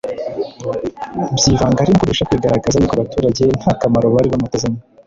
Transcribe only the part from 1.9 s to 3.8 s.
nako birusha kwigaragaza yuko abaturage nta